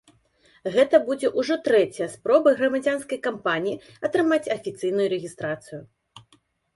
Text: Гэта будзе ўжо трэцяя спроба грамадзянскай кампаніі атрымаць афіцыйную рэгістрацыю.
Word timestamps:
Гэта 0.75 0.99
будзе 1.09 1.27
ўжо 1.39 1.57
трэцяя 1.67 2.07
спроба 2.13 2.53
грамадзянскай 2.61 3.19
кампаніі 3.27 3.81
атрымаць 4.09 4.51
афіцыйную 4.57 5.07
рэгістрацыю. 5.13 5.79